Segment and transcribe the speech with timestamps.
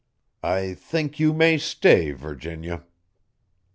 [0.41, 2.85] "I think you may stay, Virginia."